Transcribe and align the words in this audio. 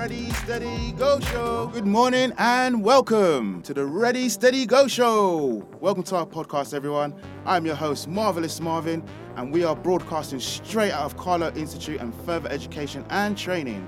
Ready, 0.00 0.30
Steady, 0.30 0.92
Go 0.92 1.20
Show. 1.20 1.66
Good 1.66 1.84
morning 1.84 2.32
and 2.38 2.82
welcome 2.82 3.60
to 3.60 3.74
the 3.74 3.84
Ready, 3.84 4.30
Steady, 4.30 4.64
Go 4.64 4.88
Show. 4.88 5.68
Welcome 5.78 6.04
to 6.04 6.16
our 6.16 6.24
podcast, 6.24 6.72
everyone. 6.72 7.14
I'm 7.44 7.66
your 7.66 7.74
host, 7.74 8.08
Marvelous 8.08 8.62
Marvin, 8.62 9.04
and 9.36 9.52
we 9.52 9.62
are 9.62 9.76
broadcasting 9.76 10.40
straight 10.40 10.92
out 10.92 11.04
of 11.04 11.18
Carlow 11.18 11.52
Institute 11.54 12.00
and 12.00 12.14
Further 12.24 12.48
Education 12.48 13.04
and 13.10 13.36
Training. 13.36 13.86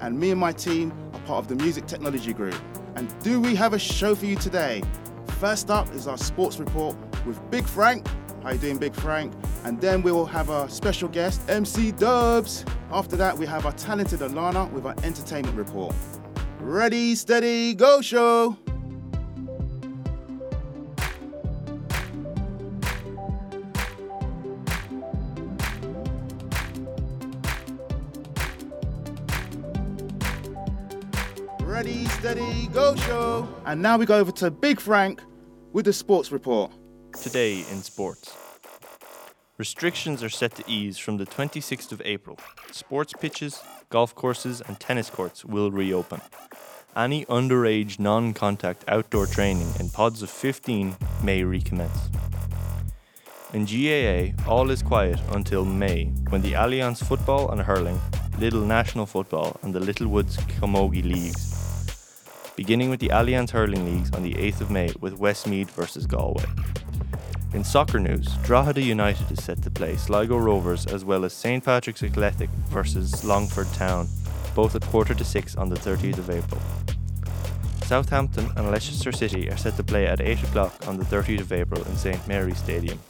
And 0.00 0.18
me 0.18 0.30
and 0.30 0.40
my 0.40 0.52
team 0.52 0.94
are 1.12 1.20
part 1.20 1.44
of 1.44 1.48
the 1.48 1.62
Music 1.62 1.84
Technology 1.84 2.32
Group. 2.32 2.58
And 2.96 3.14
do 3.22 3.38
we 3.38 3.54
have 3.54 3.74
a 3.74 3.78
show 3.78 4.14
for 4.14 4.24
you 4.24 4.36
today? 4.36 4.82
First 5.40 5.68
up 5.68 5.92
is 5.92 6.08
our 6.08 6.16
sports 6.16 6.58
report 6.58 6.96
with 7.26 7.38
Big 7.50 7.66
Frank. 7.66 8.06
How 8.42 8.52
you 8.52 8.58
doing, 8.58 8.78
Big 8.78 8.94
Frank? 8.94 9.34
And 9.64 9.80
then 9.80 10.02
we 10.02 10.10
will 10.10 10.26
have 10.26 10.50
our 10.50 10.68
special 10.68 11.08
guest, 11.08 11.40
MC 11.48 11.92
Dubs. 11.92 12.64
After 12.90 13.16
that, 13.16 13.36
we 13.36 13.46
have 13.46 13.66
our 13.66 13.72
talented 13.72 14.20
Alana 14.20 14.70
with 14.72 14.86
our 14.86 14.94
entertainment 15.04 15.56
report. 15.56 15.94
Ready, 16.60 17.14
steady, 17.14 17.74
go 17.74 18.00
show! 18.00 18.56
Ready, 31.60 32.04
steady, 32.06 32.66
go 32.68 32.96
show! 32.96 33.48
And 33.64 33.80
now 33.80 33.96
we 33.96 34.04
go 34.04 34.18
over 34.18 34.32
to 34.32 34.50
Big 34.50 34.80
Frank 34.80 35.22
with 35.72 35.84
the 35.84 35.92
sports 35.92 36.32
report. 36.32 36.72
Today 37.12 37.60
in 37.70 37.82
sports. 37.82 38.49
Restrictions 39.60 40.22
are 40.22 40.30
set 40.30 40.54
to 40.54 40.64
ease 40.66 40.96
from 40.96 41.18
the 41.18 41.26
26th 41.26 41.92
of 41.92 42.00
April. 42.06 42.38
Sports 42.72 43.12
pitches, 43.12 43.62
golf 43.90 44.14
courses, 44.14 44.62
and 44.62 44.80
tennis 44.80 45.10
courts 45.10 45.44
will 45.44 45.70
reopen. 45.70 46.22
Any 46.96 47.26
underage 47.26 47.98
non 47.98 48.32
contact 48.32 48.86
outdoor 48.88 49.26
training 49.26 49.70
in 49.78 49.90
pods 49.90 50.22
of 50.22 50.30
15 50.30 50.96
may 51.22 51.44
recommence. 51.44 52.08
In 53.52 53.66
GAA, 53.66 54.32
all 54.50 54.70
is 54.70 54.82
quiet 54.82 55.20
until 55.32 55.66
May 55.66 56.06
when 56.30 56.40
the 56.40 56.54
Alliance 56.54 57.02
Football 57.02 57.50
and 57.50 57.60
Hurling, 57.60 58.00
Lidl 58.38 58.64
National 58.64 59.04
Football, 59.04 59.60
and 59.62 59.74
the 59.74 59.80
Littlewoods 59.80 60.38
Camogie 60.58 61.04
Leagues. 61.04 61.44
Beginning 62.56 62.88
with 62.88 63.00
the 63.00 63.10
Alliance 63.10 63.50
Hurling 63.50 63.84
Leagues 63.84 64.10
on 64.12 64.22
the 64.22 64.32
8th 64.32 64.62
of 64.62 64.70
May 64.70 64.90
with 65.00 65.18
Westmeath 65.18 65.70
versus 65.72 66.06
Galway. 66.06 66.46
In 67.52 67.64
soccer 67.64 67.98
news, 67.98 68.28
Drogheda 68.44 68.80
United 68.80 69.32
is 69.32 69.42
set 69.42 69.60
to 69.62 69.70
play 69.72 69.96
Sligo 69.96 70.36
Rovers 70.36 70.86
as 70.86 71.04
well 71.04 71.24
as 71.24 71.32
St 71.32 71.64
Patrick's 71.64 72.04
Athletic 72.04 72.48
versus 72.68 73.24
Longford 73.24 73.66
Town, 73.72 74.06
both 74.54 74.76
at 74.76 74.82
quarter 74.82 75.14
to 75.14 75.24
six 75.24 75.56
on 75.56 75.68
the 75.68 75.74
30th 75.74 76.18
of 76.18 76.30
April. 76.30 76.60
Southampton 77.82 78.48
and 78.54 78.70
Leicester 78.70 79.10
City 79.10 79.50
are 79.50 79.56
set 79.56 79.74
to 79.76 79.82
play 79.82 80.06
at 80.06 80.20
8 80.20 80.44
o'clock 80.44 80.86
on 80.86 80.96
the 80.96 81.04
30th 81.04 81.40
of 81.40 81.52
April 81.52 81.82
in 81.82 81.96
St 81.96 82.24
Mary's 82.28 82.58
Stadium. 82.58 83.00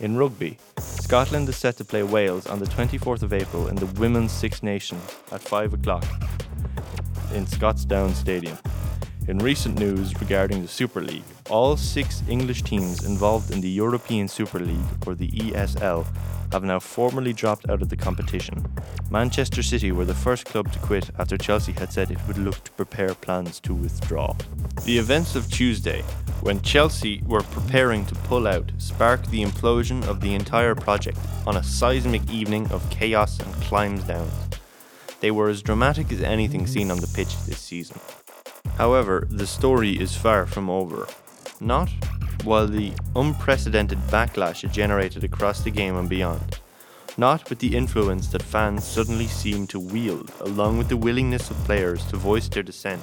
In 0.00 0.16
rugby, 0.16 0.58
Scotland 0.78 1.48
is 1.48 1.56
set 1.56 1.76
to 1.76 1.84
play 1.84 2.02
Wales 2.02 2.48
on 2.48 2.58
the 2.58 2.66
24th 2.66 3.22
of 3.22 3.32
April 3.32 3.68
in 3.68 3.76
the 3.76 3.86
Women's 4.00 4.32
Six 4.32 4.60
Nations 4.64 5.00
at 5.30 5.40
5 5.40 5.74
o'clock 5.74 6.04
in 7.32 7.46
Scotstoun 7.46 8.12
Stadium. 8.14 8.58
In 9.28 9.38
recent 9.38 9.78
news 9.78 10.20
regarding 10.20 10.62
the 10.62 10.68
Super 10.68 11.00
League, 11.00 11.22
all 11.50 11.76
six 11.76 12.22
English 12.28 12.62
teams 12.62 13.04
involved 13.04 13.50
in 13.50 13.60
the 13.60 13.68
European 13.68 14.28
Super 14.28 14.58
League, 14.58 15.06
or 15.06 15.14
the 15.14 15.28
ESL, 15.30 16.06
have 16.52 16.64
now 16.64 16.78
formally 16.78 17.32
dropped 17.32 17.68
out 17.68 17.82
of 17.82 17.88
the 17.88 17.96
competition. 17.96 18.64
Manchester 19.10 19.62
City 19.62 19.92
were 19.92 20.04
the 20.04 20.14
first 20.14 20.46
club 20.46 20.72
to 20.72 20.78
quit 20.78 21.10
after 21.18 21.36
Chelsea 21.36 21.72
had 21.72 21.92
said 21.92 22.10
it 22.10 22.26
would 22.26 22.38
look 22.38 22.62
to 22.64 22.72
prepare 22.72 23.14
plans 23.14 23.60
to 23.60 23.74
withdraw. 23.74 24.34
The 24.84 24.98
events 24.98 25.34
of 25.34 25.50
Tuesday, 25.50 26.02
when 26.40 26.62
Chelsea 26.62 27.22
were 27.26 27.42
preparing 27.42 28.06
to 28.06 28.14
pull 28.14 28.46
out, 28.46 28.70
sparked 28.78 29.30
the 29.30 29.42
implosion 29.42 30.06
of 30.06 30.20
the 30.20 30.34
entire 30.34 30.74
project 30.74 31.18
on 31.46 31.56
a 31.56 31.62
seismic 31.62 32.30
evening 32.30 32.70
of 32.70 32.88
chaos 32.90 33.38
and 33.40 33.52
climbs 33.62 34.04
down. 34.04 34.30
They 35.20 35.30
were 35.30 35.48
as 35.48 35.62
dramatic 35.62 36.12
as 36.12 36.22
anything 36.22 36.66
seen 36.66 36.90
on 36.90 36.98
the 36.98 37.12
pitch 37.14 37.36
this 37.44 37.58
season. 37.58 37.98
However, 38.76 39.26
the 39.30 39.46
story 39.46 39.98
is 39.98 40.16
far 40.16 40.46
from 40.46 40.68
over. 40.68 41.06
Not 41.60 41.88
while 42.44 42.66
the 42.66 42.92
unprecedented 43.16 43.98
backlash 44.08 44.64
it 44.64 44.72
generated 44.72 45.24
across 45.24 45.60
the 45.60 45.70
game 45.70 45.96
and 45.96 46.08
beyond. 46.08 46.60
Not 47.16 47.48
with 47.48 47.60
the 47.60 47.76
influence 47.76 48.28
that 48.28 48.42
fans 48.42 48.84
suddenly 48.84 49.28
seem 49.28 49.66
to 49.68 49.78
wield, 49.78 50.32
along 50.40 50.78
with 50.78 50.88
the 50.88 50.96
willingness 50.96 51.50
of 51.50 51.56
players 51.64 52.04
to 52.06 52.16
voice 52.16 52.48
their 52.48 52.62
dissent, 52.62 53.02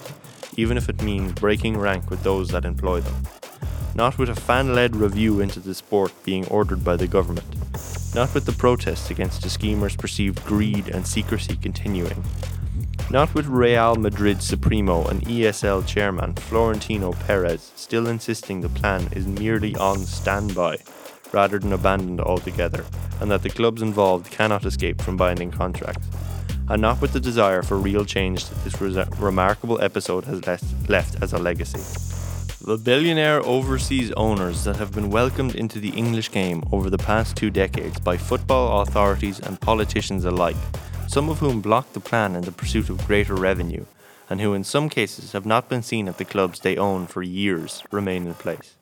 even 0.57 0.78
if 0.78 0.90
it 0.90 1.01
means 1.01 1.31
breaking 1.31 1.78
rank 1.78 2.09
with 2.09 2.23
those 2.23 2.50
that 2.50 2.66
employ 2.66 3.00
them. 3.00 3.23
Not 3.95 4.17
with 4.17 4.29
a 4.29 4.35
fan 4.35 4.75
led 4.75 4.95
review 4.95 5.40
into 5.40 5.59
the 5.59 5.73
sport 5.73 6.11
being 6.23 6.45
ordered 6.47 6.84
by 6.84 6.97
the 6.97 7.07
government. 7.07 7.47
Not 8.13 8.34
with 8.34 8.45
the 8.45 8.51
protests 8.51 9.09
against 9.09 9.41
the 9.41 9.50
schemers' 9.50 9.95
perceived 9.95 10.44
greed 10.45 10.90
and 10.90 11.07
secrecy 11.07 11.56
continuing. 11.56 12.23
Not 13.11 13.35
with 13.35 13.47
Real 13.47 13.95
Madrid 13.97 14.41
Supremo 14.41 15.05
and 15.05 15.22
ESL 15.23 15.85
chairman 15.85 16.33
Florentino 16.33 17.11
Perez 17.11 17.73
still 17.75 18.07
insisting 18.07 18.61
the 18.61 18.69
plan 18.69 19.09
is 19.11 19.27
merely 19.27 19.75
on 19.75 19.97
standby 19.97 20.77
rather 21.33 21.59
than 21.59 21.73
abandoned 21.73 22.22
altogether, 22.22 22.85
and 23.19 23.29
that 23.29 23.44
the 23.44 23.49
clubs 23.49 23.81
involved 23.81 24.31
cannot 24.31 24.66
escape 24.66 25.01
from 25.01 25.17
binding 25.17 25.51
contracts. 25.51 26.07
And 26.69 26.81
not 26.81 27.01
with 27.01 27.11
the 27.11 27.19
desire 27.19 27.63
for 27.63 27.75
real 27.75 28.05
change 28.05 28.45
that 28.45 28.63
this 28.63 28.79
re- 28.79 29.05
remarkable 29.19 29.83
episode 29.83 30.23
has 30.23 30.47
left, 30.47 30.89
left 30.89 31.22
as 31.22 31.33
a 31.33 31.38
legacy. 31.38 31.81
The 32.66 32.78
billionaire 32.78 33.41
overseas 33.41 34.13
owners 34.13 34.63
that 34.63 34.78
have 34.78 34.93
been 34.93 35.09
welcomed 35.09 35.55
into 35.55 35.79
the 35.79 35.89
English 35.89 36.31
game 36.31 36.63
over 36.72 36.89
the 36.89 36.97
past 36.97 37.35
two 37.35 37.49
decades 37.49 37.99
by 37.99 38.16
football 38.16 38.83
authorities 38.83 39.41
and 39.41 39.59
politicians 39.59 40.23
alike 40.23 40.55
some 41.11 41.27
of 41.27 41.39
whom 41.39 41.59
blocked 41.59 41.94
the 41.94 41.99
plan 41.99 42.38
in 42.38 42.44
the 42.44 42.53
pursuit 42.53 42.89
of 42.89 43.05
greater 43.05 43.35
revenue, 43.35 43.83
and 44.29 44.39
who 44.39 44.53
in 44.53 44.63
some 44.63 44.88
cases 44.88 45.33
have 45.33 45.45
not 45.45 45.67
been 45.67 45.83
seen 45.83 46.07
at 46.07 46.17
the 46.17 46.23
clubs 46.23 46.61
they 46.61 46.77
own 46.77 47.05
for 47.05 47.22
years, 47.22 47.83
remain 47.91 48.25
in 48.25 48.33
place. 48.33 48.75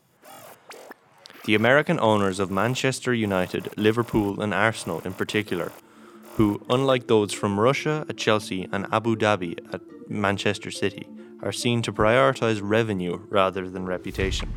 The 1.46 1.56
American 1.56 2.00
owners 2.00 2.40
of 2.40 2.52
Manchester 2.52 3.16
United, 3.16 3.76
Liverpool, 3.76 4.42
and 4.42 4.54
Arsenal 4.54 5.00
in 5.00 5.14
particular, 5.14 5.72
who, 6.36 6.64
unlike 6.70 7.08
those 7.08 7.34
from 7.34 7.60
Russia 7.60 8.06
at 8.08 8.18
Chelsea 8.18 8.70
and 8.72 8.86
Abu 8.92 9.16
Dhabi 9.16 9.58
at 9.74 9.82
Manchester 10.08 10.70
City, 10.70 11.08
are 11.42 11.52
seen 11.52 11.82
to 11.82 11.92
prioritise 11.92 12.60
revenue 12.62 13.22
rather 13.30 13.68
than 13.68 13.88
reputation. 13.88 14.54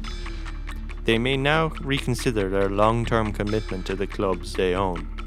They 1.05 1.17
may 1.17 1.39
now 1.39 1.69
reconsider 1.81 2.51
their 2.51 2.69
long 2.69 3.07
term 3.07 3.33
commitment 3.33 3.87
to 3.87 3.97
the 3.97 4.07
clubs 4.07 4.53
they 4.53 4.75
own 4.75 5.22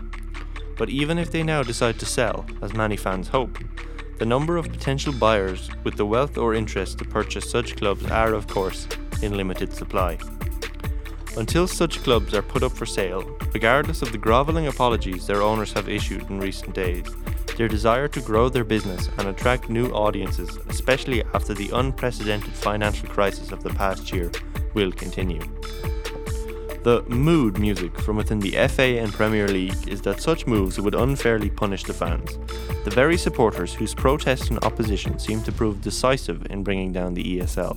but 0.78 0.90
even 0.90 1.18
if 1.18 1.32
they 1.32 1.44
now 1.44 1.64
decide 1.64 2.00
to 2.00 2.06
sell, 2.06 2.46
as 2.62 2.74
many 2.74 2.98
fans 2.98 3.28
hope, 3.28 3.58
the 4.18 4.26
number 4.26 4.58
of 4.58 4.72
potential 4.72 5.14
buyers 5.14 5.70
with 5.84 5.96
the 5.96 6.06
wealth 6.06 6.38
or 6.38 6.54
interest 6.54 7.00
to 7.00 7.06
purchase 7.06 7.50
such 7.50 7.76
clubs 7.76 8.06
are, 8.06 8.34
of 8.34 8.48
course, 8.48 8.88
in 9.22 9.36
limited 9.36 9.74
supply. 9.74 10.18
Until 11.38 11.68
such 11.68 12.02
clubs 12.02 12.34
are 12.34 12.42
put 12.42 12.64
up 12.64 12.72
for 12.72 12.86
sale, 12.86 13.24
regardless 13.54 14.02
of 14.02 14.12
the 14.14 14.18
grovelling 14.18 14.68
apologies 14.68 15.28
their 15.28 15.42
owners 15.42 15.74
have 15.74 15.90
issued 15.90 16.30
in 16.30 16.40
recent 16.40 16.74
days, 16.74 17.06
their 17.58 17.68
desire 17.68 18.08
to 18.08 18.22
grow 18.22 18.48
their 18.48 18.64
business 18.64 19.10
and 19.18 19.28
attract 19.28 19.70
new 19.70 19.90
audiences, 19.92 20.58
especially 20.70 21.24
after 21.34 21.54
the 21.54 21.70
unprecedented 21.72 22.54
financial 22.54 23.10
crisis 23.10 23.52
of 23.52 23.64
the 23.64 23.70
past 23.72 24.14
year, 24.14 24.32
will 24.74 24.92
continue. 24.92 25.42
The 26.86 27.02
mood 27.08 27.58
music 27.58 28.00
from 28.00 28.16
within 28.16 28.38
the 28.38 28.52
FA 28.68 29.00
and 29.00 29.12
Premier 29.12 29.48
League 29.48 29.88
is 29.88 30.04
that 30.04 30.22
such 30.22 30.46
moves 30.46 30.80
would 30.80 30.94
unfairly 30.94 31.50
punish 31.50 31.84
the 31.84 31.96
fans, 31.96 32.38
the 32.84 32.92
very 32.92 33.18
supporters 33.18 33.74
whose 33.74 33.96
protest 33.96 34.52
and 34.52 34.64
opposition 34.64 35.18
seem 35.18 35.42
to 35.46 35.52
prove 35.52 35.82
decisive 35.82 36.46
in 36.52 36.64
bringing 36.64 36.94
down 36.94 37.16
the 37.16 37.40
ESL. 37.40 37.76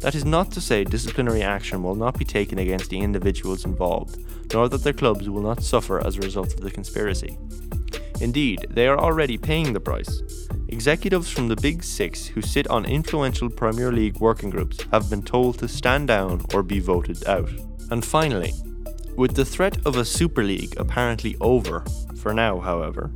That 0.00 0.14
is 0.14 0.24
not 0.24 0.50
to 0.52 0.62
say 0.62 0.82
disciplinary 0.82 1.42
action 1.42 1.82
will 1.82 1.94
not 1.94 2.18
be 2.18 2.24
taken 2.24 2.58
against 2.58 2.88
the 2.88 3.00
individuals 3.00 3.66
involved, 3.66 4.16
nor 4.50 4.70
that 4.70 4.82
their 4.82 4.94
clubs 4.94 5.28
will 5.28 5.42
not 5.42 5.62
suffer 5.62 6.00
as 6.00 6.16
a 6.16 6.22
result 6.22 6.54
of 6.54 6.62
the 6.62 6.70
conspiracy. 6.70 7.36
Indeed, 8.22 8.64
they 8.70 8.88
are 8.88 8.98
already 8.98 9.36
paying 9.36 9.74
the 9.74 9.80
price. 9.80 10.22
Executives 10.68 11.30
from 11.30 11.48
the 11.48 11.56
Big 11.56 11.84
Six 11.84 12.26
who 12.26 12.40
sit 12.40 12.66
on 12.68 12.86
influential 12.86 13.50
Premier 13.50 13.92
League 13.92 14.20
working 14.20 14.48
groups 14.48 14.78
have 14.90 15.10
been 15.10 15.22
told 15.22 15.58
to 15.58 15.68
stand 15.68 16.08
down 16.08 16.46
or 16.54 16.62
be 16.62 16.80
voted 16.80 17.22
out. 17.28 17.50
And 17.90 18.04
finally, 18.04 18.52
with 19.16 19.34
the 19.34 19.44
threat 19.44 19.78
of 19.86 19.96
a 19.96 20.04
Super 20.04 20.42
League 20.42 20.74
apparently 20.76 21.36
over, 21.40 21.84
for 22.16 22.34
now 22.34 22.60
however, 22.60 23.10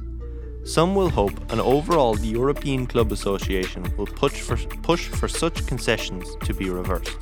some 0.65 0.95
will 0.95 1.11
hope 1.11 1.51
and 1.51 1.61
overall 1.61 2.15
the 2.15 2.29
European 2.29 2.87
Club 2.87 3.13
Association 3.13 3.93
will 3.97 4.07
push 4.07 4.41
for, 4.41 4.57
push 4.83 5.09
for 5.09 5.27
such 5.27 5.67
concessions 5.67 6.37
to 6.45 6.55
be 6.55 6.71
reversed. 6.71 7.17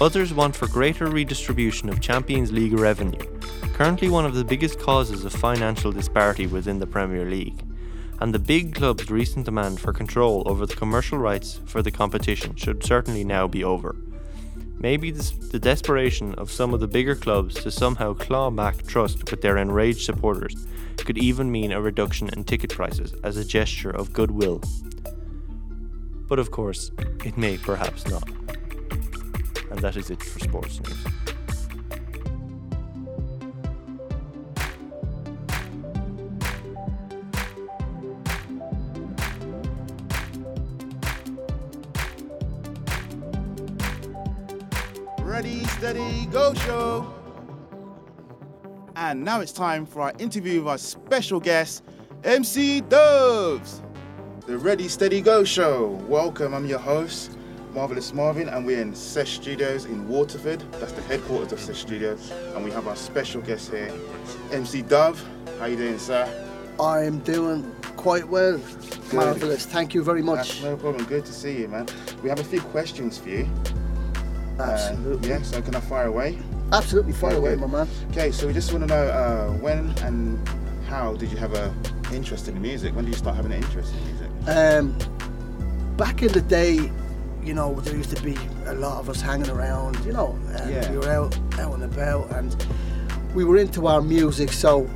Others 0.00 0.34
want 0.34 0.56
for 0.56 0.66
greater 0.66 1.06
redistribution 1.06 1.88
of 1.88 2.00
Champions 2.00 2.50
League 2.50 2.72
revenue, 2.72 3.24
currently 3.74 4.08
one 4.08 4.26
of 4.26 4.34
the 4.34 4.44
biggest 4.44 4.80
causes 4.80 5.24
of 5.24 5.32
financial 5.32 5.92
disparity 5.92 6.48
within 6.48 6.80
the 6.80 6.86
Premier 6.86 7.24
League, 7.24 7.62
and 8.20 8.34
the 8.34 8.38
big 8.38 8.74
club's 8.74 9.10
recent 9.10 9.44
demand 9.44 9.78
for 9.78 9.92
control 9.92 10.42
over 10.46 10.66
the 10.66 10.74
commercial 10.74 11.18
rights 11.18 11.60
for 11.66 11.80
the 11.80 11.92
competition 11.92 12.56
should 12.56 12.82
certainly 12.82 13.22
now 13.22 13.46
be 13.46 13.62
over. 13.62 13.94
Maybe 14.78 15.10
this, 15.10 15.30
the 15.30 15.58
desperation 15.58 16.34
of 16.34 16.50
some 16.50 16.74
of 16.74 16.80
the 16.80 16.88
bigger 16.88 17.14
clubs 17.14 17.54
to 17.62 17.70
somehow 17.70 18.14
claw 18.14 18.50
back 18.50 18.86
trust 18.86 19.30
with 19.30 19.40
their 19.40 19.56
enraged 19.56 20.04
supporters 20.04 20.66
could 21.04 21.18
even 21.18 21.52
mean 21.52 21.70
a 21.70 21.80
reduction 21.80 22.30
in 22.30 22.44
ticket 22.44 22.70
prices 22.70 23.14
as 23.22 23.36
a 23.36 23.44
gesture 23.44 23.90
of 23.90 24.12
goodwill. 24.12 24.62
But 26.28 26.38
of 26.38 26.50
course, 26.50 26.90
it 27.24 27.36
may 27.36 27.58
perhaps 27.58 28.06
not. 28.06 28.28
And 29.70 29.80
that 29.80 29.96
is 29.96 30.10
it 30.10 30.22
for 30.22 30.38
sports 30.38 30.80
news. 30.80 31.23
Ready, 45.34 45.64
steady, 45.64 46.26
go 46.26 46.54
show. 46.54 47.12
And 48.94 49.24
now 49.24 49.40
it's 49.40 49.50
time 49.50 49.84
for 49.84 50.02
our 50.02 50.12
interview 50.20 50.60
with 50.60 50.68
our 50.68 50.78
special 50.78 51.40
guest, 51.40 51.82
MC 52.22 52.82
Doves. 52.82 53.82
The 54.46 54.56
Ready, 54.56 54.86
Steady, 54.86 55.20
Go 55.20 55.42
show. 55.42 55.88
Welcome, 56.08 56.54
I'm 56.54 56.66
your 56.66 56.78
host, 56.78 57.36
Marvelous 57.72 58.14
Marvin, 58.14 58.48
and 58.48 58.64
we're 58.64 58.80
in 58.80 58.94
Sesh 58.94 59.32
Studios 59.32 59.86
in 59.86 60.06
Waterford. 60.06 60.60
That's 60.74 60.92
the 60.92 61.02
headquarters 61.02 61.50
of 61.50 61.58
Sesh 61.58 61.80
Studios. 61.80 62.30
And 62.54 62.62
we 62.64 62.70
have 62.70 62.86
our 62.86 62.94
special 62.94 63.42
guest 63.42 63.72
here, 63.72 63.92
MC 64.52 64.84
Dubh. 64.84 65.18
How 65.58 65.64
you 65.64 65.76
doing, 65.76 65.98
sir? 65.98 66.28
I'm 66.78 67.18
doing 67.18 67.74
quite 67.96 68.28
well. 68.28 68.60
Marvelous. 69.12 69.66
Thank 69.66 69.94
you 69.94 70.04
very 70.04 70.22
That's 70.22 70.60
much. 70.60 70.62
no 70.62 70.76
problem. 70.76 71.04
Good 71.06 71.26
to 71.26 71.32
see 71.32 71.58
you, 71.58 71.66
man. 71.66 71.88
We 72.22 72.28
have 72.28 72.38
a 72.38 72.44
few 72.44 72.60
questions 72.60 73.18
for 73.18 73.30
you. 73.30 73.48
Uh, 74.58 74.62
Absolutely. 74.62 75.28
yeah, 75.28 75.42
so 75.42 75.60
can 75.60 75.74
I 75.74 75.80
fire 75.80 76.06
away? 76.06 76.38
Absolutely 76.72 77.12
fire 77.12 77.32
Yeah, 77.32 77.38
away, 77.38 77.56
my 77.56 77.66
man. 77.66 77.88
Okay, 78.12 78.30
so 78.30 78.46
we 78.46 78.52
just 78.52 78.72
want 78.72 78.82
to 78.84 78.88
know 78.88 79.06
uh, 79.08 79.50
when 79.58 79.90
and 80.02 80.38
how 80.88 81.14
did 81.14 81.30
you 81.30 81.36
have 81.38 81.54
a 81.54 81.74
interest 82.12 82.48
in 82.48 82.60
music? 82.62 82.94
When 82.94 83.04
did 83.04 83.12
you 83.12 83.18
start 83.18 83.34
having 83.36 83.52
an 83.52 83.62
interest 83.62 83.92
in 83.94 84.04
music? 84.06 84.28
Um, 84.46 84.96
back 85.96 86.22
in 86.22 86.32
the 86.32 86.40
day, 86.42 86.90
you 87.42 87.52
know, 87.54 87.74
there 87.80 87.96
used 87.96 88.14
to 88.16 88.22
be 88.22 88.36
a 88.66 88.74
lot 88.74 89.00
of 89.00 89.08
us 89.10 89.20
hanging 89.20 89.50
around, 89.50 89.98
you 90.04 90.12
know, 90.12 90.38
and 90.56 90.70
Yeah. 90.70 90.90
we 90.90 90.98
were 90.98 91.08
out, 91.10 91.36
out 91.58 91.74
and 91.74 91.82
about, 91.84 92.30
and 92.32 92.54
we 93.34 93.44
were 93.44 93.56
into 93.56 93.86
our 93.88 94.00
music. 94.00 94.52
So 94.52 94.88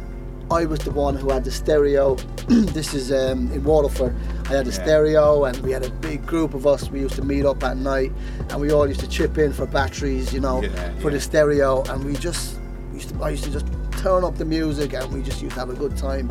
I 0.50 0.64
was 0.66 0.78
the 0.81 0.93
one 0.93 1.16
who 1.16 1.31
had 1.31 1.44
the 1.44 1.50
stereo. 1.50 2.14
this 2.49 2.94
is 2.94 3.11
um, 3.12 3.50
in 3.52 3.64
Waterford. 3.64 4.14
I 4.48 4.52
had 4.52 4.66
a 4.66 4.70
Yeah. 4.70 4.82
stereo, 4.82 5.44
and 5.44 5.56
we 5.58 5.72
had 5.72 5.84
a 5.84 5.90
big 5.90 6.24
group 6.26 6.54
of 6.54 6.66
us. 6.66 6.90
We 6.90 7.00
used 7.00 7.16
to 7.16 7.22
meet 7.24 7.44
up 7.44 7.62
at 7.64 7.76
night, 7.76 8.12
and 8.50 8.60
we 8.60 8.70
all 8.72 8.86
used 8.86 9.00
to 9.00 9.06
chip 9.08 9.36
in 9.38 9.52
for 9.52 9.66
batteries, 9.66 10.32
you 10.32 10.40
know, 10.40 10.62
Yeah, 10.62 10.70
for 11.00 11.10
the 11.10 11.20
stereo, 11.20 11.82
and 11.90 12.04
we 12.04 12.14
just 12.14 12.56
used 12.94 13.10
to. 13.10 13.22
I 13.22 13.30
used 13.30 13.44
to 13.44 13.50
just 13.50 13.66
turn 13.98 14.24
up 14.24 14.36
the 14.38 14.44
music, 14.46 14.94
and 14.94 15.12
we 15.12 15.22
just 15.22 15.42
used 15.42 15.54
to 15.54 15.60
have 15.60 15.70
a 15.70 15.74
good 15.74 15.96
time. 15.96 16.30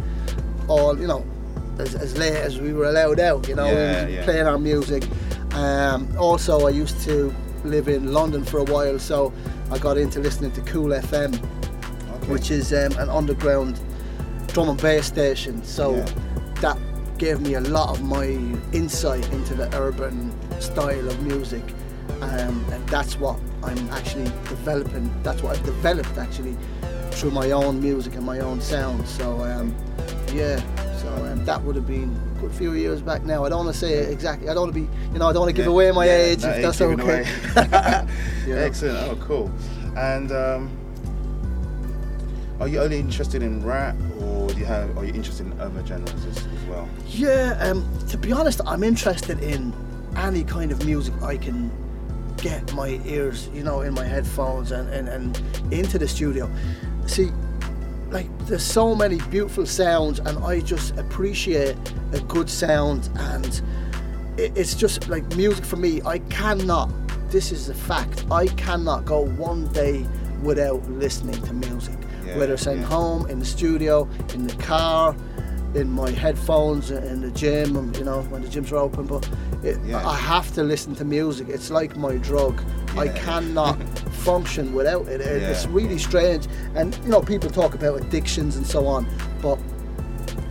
All 0.67 0.97
you 0.99 1.05
know, 1.07 1.23
as, 1.79 1.93
as 1.95 2.17
late 2.17 2.35
as 2.35 2.59
we 2.59 2.73
were 2.73 2.85
allowed 2.85 3.19
out, 3.19 3.47
you 3.47 3.55
know, 3.55 3.65
we 3.67 4.17
playing 4.23 4.47
our 4.47 4.57
music. 4.57 5.03
Um, 5.53 6.07
also, 6.19 6.65
I 6.67 6.71
used 6.71 6.99
to 7.03 7.33
live 7.63 7.87
in 7.87 8.13
London 8.13 8.43
for 8.43 8.57
a 8.59 8.63
while, 8.63 8.97
so 8.99 9.31
I 9.71 9.77
got 9.77 9.97
into 9.97 10.19
listening 10.19 10.51
to 10.53 10.61
Kool 10.61 10.89
FM, 10.91 11.35
Okay. 11.35 12.31
which 12.31 12.49
is 12.51 12.73
um, 12.73 12.93
an 12.97 13.09
underground 13.09 13.79
drum 14.47 14.69
and 14.69 14.81
bass 14.81 15.05
station. 15.07 15.63
So 15.63 15.95
Yeah. 15.95 16.05
that 16.61 16.77
gave 17.17 17.41
me 17.41 17.55
a 17.55 17.61
lot 17.61 17.89
of 17.89 18.03
my 18.03 18.25
insight 18.73 19.27
into 19.31 19.55
the 19.55 19.73
urban 19.75 20.31
style 20.61 21.07
of 21.07 21.21
music, 21.23 21.63
um, 22.21 22.63
and 22.71 22.87
that's 22.89 23.17
what 23.19 23.37
I'm 23.63 23.89
actually 23.89 24.25
developing. 24.49 25.11
That's 25.23 25.41
what 25.41 25.57
I've 25.57 25.65
developed 25.65 26.17
actually 26.17 26.55
through 27.11 27.31
my 27.31 27.51
own 27.51 27.81
music 27.81 28.15
and 28.15 28.25
my 28.25 28.39
own 28.39 28.61
sound. 28.61 29.07
So 29.07 29.41
um, 29.43 29.75
yeah, 30.33 30.57
so 30.97 31.07
um, 31.25 31.43
that 31.45 31.61
would 31.63 31.75
have 31.75 31.87
been 31.87 32.15
a 32.37 32.41
good 32.41 32.51
few 32.51 32.73
years 32.73 33.01
back 33.01 33.23
now. 33.23 33.43
I 33.43 33.49
don't 33.49 33.65
want 33.65 33.73
to 33.73 33.79
say 33.79 33.93
it 33.93 34.11
exactly. 34.11 34.49
I 34.49 34.53
don't 34.53 34.63
want 34.71 34.75
to 34.75 34.79
be, 34.81 34.87
you 35.13 35.19
know, 35.19 35.27
I 35.27 35.33
don't 35.33 35.41
want 35.41 35.49
to 35.49 35.53
give 35.55 35.65
Yeah, 35.65 35.71
away 35.71 35.91
my 35.91 36.05
yeah, 36.05 36.17
age 36.17 36.43
no 36.43 36.49
if 36.49 36.61
that's 36.61 36.81
okay. 36.81 37.25
Yeah. 38.47 38.55
Excellent. 38.55 38.97
Oh, 39.09 39.15
cool. 39.25 39.51
And 39.97 40.31
um, 40.31 40.69
are 42.59 42.67
you 42.67 42.79
only 42.79 42.99
interested 42.99 43.41
in 43.41 43.65
rap, 43.65 43.95
or 44.21 44.49
do 44.49 44.57
you 44.59 44.65
have? 44.65 44.95
Are 44.97 45.03
you 45.03 45.13
interested 45.13 45.45
in 45.47 45.59
other 45.59 45.85
genres 45.85 46.13
well? 46.67 46.87
Yeah, 47.07 47.57
um, 47.59 47.87
to 48.09 48.17
be 48.17 48.31
honest, 48.31 48.61
I'm 48.65 48.83
interested 48.83 49.41
in 49.41 49.73
any 50.15 50.43
kind 50.43 50.71
of 50.71 50.85
music 50.85 51.13
I 51.21 51.37
can 51.37 51.71
get 52.37 52.73
my 52.73 52.99
ears, 53.05 53.49
you 53.53 53.63
know, 53.63 53.81
in 53.81 53.93
my 53.93 54.05
headphones 54.05 54.71
and, 54.71 54.89
and, 54.89 55.07
and 55.07 55.73
into 55.73 55.97
the 55.97 56.07
studio. 56.07 56.49
See, 57.07 57.31
like, 58.09 58.27
there's 58.47 58.63
so 58.63 58.95
many 58.95 59.17
beautiful 59.29 59.65
sounds, 59.65 60.19
and 60.19 60.37
I 60.43 60.59
just 60.61 60.97
appreciate 60.97 61.75
a 62.13 62.19
good 62.21 62.49
sound. 62.49 63.09
And 63.15 63.61
it, 64.37 64.55
it's 64.55 64.75
just 64.75 65.09
like 65.09 65.27
music 65.35 65.65
for 65.65 65.75
me. 65.77 66.01
I 66.05 66.19
cannot, 66.19 66.89
this 67.29 67.51
is 67.51 67.69
a 67.69 67.73
fact, 67.73 68.25
I 68.31 68.47
cannot 68.47 69.05
go 69.05 69.25
one 69.25 69.67
day 69.73 70.05
without 70.41 70.87
listening 70.89 71.41
to 71.41 71.53
music. 71.53 71.97
Yeah, 72.25 72.37
Whether 72.37 72.53
it's 72.53 72.67
at 72.67 72.77
yeah. 72.77 72.83
home, 72.83 73.29
in 73.29 73.39
the 73.39 73.45
studio, 73.45 74.07
in 74.33 74.47
the 74.47 74.55
car, 74.63 75.15
in 75.77 75.91
my 75.91 76.09
headphones, 76.12 76.89
in 76.91 77.21
the 77.21 77.31
gym, 77.31 77.75
and, 77.77 77.95
you 77.97 78.03
know, 78.03 78.21
when 78.24 78.41
the 78.41 78.47
gyms 78.47 78.71
are 78.71 78.77
open. 78.77 79.06
But 79.06 79.29
it, 79.63 79.77
Yeah. 79.85 80.06
I 80.06 80.15
have 80.15 80.51
to 80.56 80.63
listen 80.63 80.95
to 80.95 81.06
music. 81.06 81.47
It's 81.50 81.69
like 81.69 81.95
my 81.95 82.18
drug. 82.18 82.62
I 82.97 83.07
cannot 83.09 83.77
function 84.27 84.74
without 84.74 85.07
it. 85.07 85.21
It- 85.21 85.44
It's 85.44 85.65
really 85.68 85.95
yeah. 86.01 86.07
strange. 86.09 86.47
And 86.75 86.97
you 87.03 87.09
know, 87.09 87.21
people 87.21 87.50
talk 87.50 87.75
about 87.75 88.01
addictions 88.01 88.56
and 88.57 88.65
so 88.65 88.88
on, 88.88 89.06
but 89.41 89.59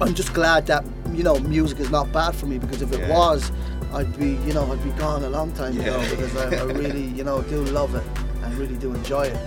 I'm 0.00 0.14
just 0.14 0.32
glad 0.32 0.66
that 0.66 0.84
you 1.12 1.22
know 1.24 1.38
music 1.40 1.80
is 1.80 1.90
not 1.90 2.12
bad 2.12 2.34
for 2.34 2.46
me 2.46 2.58
because 2.58 2.82
if 2.82 2.92
it 2.92 3.00
Yeah. 3.00 3.16
was, 3.18 3.50
I'd 3.92 4.16
be 4.18 4.30
you 4.46 4.52
know 4.54 4.70
I'd 4.72 4.82
be 4.84 4.90
gone 4.90 5.24
a 5.24 5.30
long 5.30 5.50
time 5.52 5.78
ago 5.80 5.98
because 6.10 6.36
I, 6.36 6.56
I 6.56 6.62
really 6.64 7.04
you 7.18 7.24
know 7.24 7.40
do 7.42 7.64
love 7.64 7.94
it 7.94 8.04
and 8.42 8.54
really 8.58 8.76
do 8.76 8.92
enjoy 8.94 9.22
it. 9.26 9.38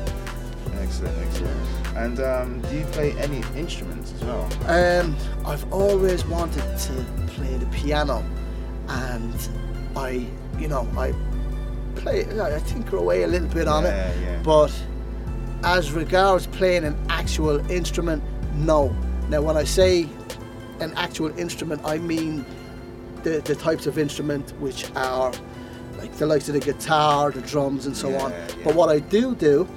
Excellent, 0.81 1.15
excellent. 1.25 1.57
And 1.99 2.21
um, 2.21 2.61
do 2.61 2.77
you 2.77 2.85
play 2.85 3.11
any 3.17 3.43
instruments 3.59 4.13
as 4.13 4.23
well? 4.23 4.49
Um, 4.67 5.17
I've 5.45 5.71
always 5.73 6.25
wanted 6.25 6.63
to 6.79 7.05
play 7.27 7.57
the 7.57 7.65
piano, 7.67 8.23
and 8.87 9.49
I, 9.97 10.25
you 10.57 10.69
know, 10.69 10.87
I 10.97 11.13
play, 11.97 12.21
I 12.39 12.57
tinker 12.59 12.95
away 12.95 13.23
a 13.23 13.27
little 13.27 13.49
bit 13.49 13.67
on 13.67 13.83
Yeah, 13.83 14.07
it. 14.07 14.21
yeah. 14.21 14.41
But 14.43 14.71
as 15.63 15.91
regards 15.91 16.47
playing 16.47 16.85
an 16.85 16.97
actual 17.09 17.59
instrument, 17.69 18.23
no. 18.55 18.95
Now, 19.27 19.41
when 19.41 19.57
I 19.57 19.65
say 19.65 20.07
an 20.79 20.93
actual 20.95 21.37
instrument, 21.37 21.81
I 21.83 21.97
mean 21.97 22.45
the, 23.23 23.41
the 23.41 23.55
types 23.55 23.87
of 23.87 23.97
instrument 23.97 24.51
which 24.61 24.89
are 24.95 25.33
like 25.97 26.13
the 26.15 26.25
likes 26.25 26.47
of 26.47 26.53
the 26.53 26.61
guitar, 26.61 27.29
the 27.29 27.41
drums, 27.41 27.87
and 27.87 27.95
so 27.95 28.15
on. 28.15 28.31
Yeah, 28.31 28.47
yeah. 28.47 28.55
But 28.63 28.75
what 28.75 28.87
I 28.87 28.99
do 28.99 29.35
do 29.35 29.67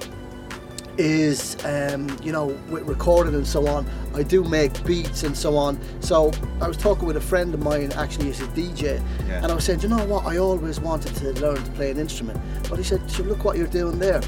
is 0.97 1.57
um, 1.65 2.07
you 2.21 2.31
know 2.31 2.47
with 2.69 2.83
recording 2.83 3.33
and 3.33 3.47
so 3.47 3.67
on 3.67 3.85
I 4.13 4.21
do 4.21 4.43
make 4.43 4.83
beats 4.85 5.23
and 5.23 5.35
so 5.35 5.57
on. 5.57 5.79
So 6.01 6.31
I 6.61 6.67
was 6.67 6.77
talking 6.77 7.07
with 7.07 7.17
a 7.17 7.21
friend 7.21 7.53
of 7.53 7.61
mine 7.61 7.91
actually 7.93 8.25
he's 8.25 8.41
a 8.41 8.47
DJ 8.47 9.01
Yeah. 9.27 9.41
and 9.41 9.51
I 9.51 9.55
was 9.55 9.63
saying 9.63 9.81
you 9.81 9.87
know 9.89 10.05
what? 10.05 10.25
I 10.25 10.37
always 10.37 10.79
wanted 10.79 11.15
to 11.15 11.33
learn 11.41 11.63
to 11.63 11.71
play 11.71 11.89
an 11.89 11.97
instrument. 11.97 12.39
But 12.69 12.77
he 12.77 12.83
said 12.83 13.01
"Sure, 13.09 13.25
look 13.25 13.43
what 13.43 13.57
you're 13.57 13.67
doing 13.67 13.97
there. 13.99 14.21